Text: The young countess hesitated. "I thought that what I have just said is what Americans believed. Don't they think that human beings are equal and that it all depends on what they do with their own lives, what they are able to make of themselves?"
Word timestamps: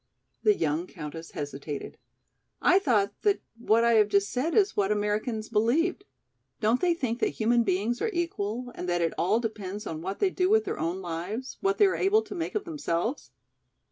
The 0.41 0.55
young 0.55 0.87
countess 0.87 1.29
hesitated. 1.33 1.99
"I 2.59 2.79
thought 2.79 3.13
that 3.21 3.43
what 3.55 3.83
I 3.83 3.91
have 4.01 4.07
just 4.09 4.31
said 4.31 4.55
is 4.55 4.75
what 4.75 4.91
Americans 4.91 5.47
believed. 5.47 6.05
Don't 6.59 6.81
they 6.81 6.95
think 6.95 7.19
that 7.19 7.27
human 7.37 7.61
beings 7.61 8.01
are 8.01 8.09
equal 8.11 8.71
and 8.73 8.89
that 8.89 9.01
it 9.01 9.13
all 9.15 9.39
depends 9.39 9.85
on 9.85 10.01
what 10.01 10.17
they 10.17 10.31
do 10.31 10.49
with 10.49 10.65
their 10.65 10.79
own 10.79 11.01
lives, 11.01 11.57
what 11.61 11.77
they 11.77 11.85
are 11.85 11.95
able 11.95 12.23
to 12.23 12.33
make 12.33 12.55
of 12.55 12.65
themselves?" 12.65 13.29